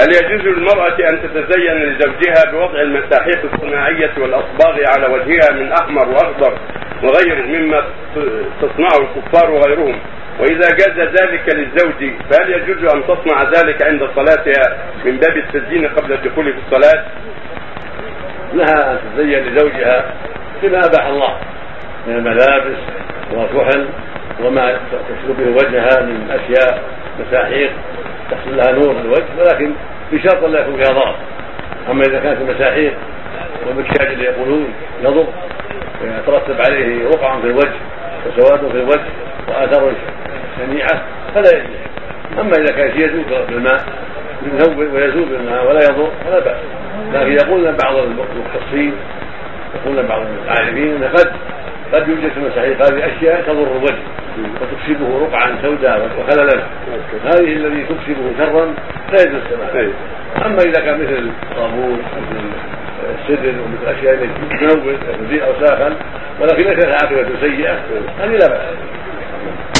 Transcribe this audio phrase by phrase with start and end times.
[0.00, 6.58] هل يجوز للمرأة أن تتزين لزوجها بوضع المساحيق الصناعية والأصباغ على وجهها من أحمر وأخضر
[7.02, 7.82] وغيره مما
[8.62, 9.98] تصنعه الكفار وغيرهم
[10.40, 16.12] وإذا جاز ذلك للزوج فهل يجوز أن تصنع ذلك عند صلاتها من باب التزيين قبل
[16.12, 17.04] الدخول في الصلاة؟
[18.54, 20.14] لها أن تتزين لزوجها
[20.62, 21.38] بما أباح الله
[22.06, 22.78] من الملابس
[23.32, 23.88] والكحل
[24.40, 26.82] وما تشرب به وجهها من أشياء
[27.20, 27.70] مساحيق
[28.30, 29.72] تحصل لها نور الوجه ولكن
[30.12, 31.16] بشرط لا يكون فيها ضرر.
[31.90, 32.94] أما إذا كانت المساحيق
[33.66, 34.68] والمكياج اللي يقولون
[35.02, 35.26] يضر
[36.02, 37.78] ويترتب عليه رقع في الوجه
[38.26, 39.10] وسواد في الوجه
[39.48, 39.92] وآثار
[40.58, 41.02] شنيعه
[41.34, 41.76] فلا يجوز.
[42.40, 43.80] أما إذا كان يزول بالماء
[44.76, 46.56] ويزول بالماء ولا يضر فلا بأس.
[47.12, 48.92] لكن يقول بعض المختصين
[49.74, 51.32] يقول بعض العارفين إن قد
[51.92, 54.02] قد يوجد في المساحيق هذه أشياء تضر الوجه.
[54.60, 56.62] وتكسبه رقعا سوداء وخللا.
[57.24, 58.74] هذه الذي تكسبه شرا
[59.12, 59.88] لا يجوز السماع
[60.46, 62.44] أما إذا كان مثل الصابون مثل
[63.18, 64.28] السدر ومثل أشياء
[64.60, 64.96] تنور
[65.26, 65.96] تزيء اوساخا
[66.40, 67.78] ولكن ليست عاقبة سيئة
[68.20, 68.87] هذه لا بأس.